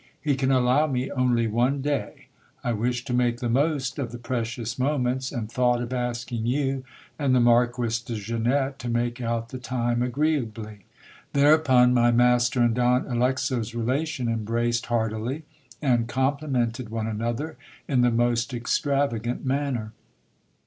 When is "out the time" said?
9.21-10.01